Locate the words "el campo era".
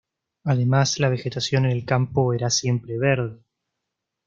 1.73-2.49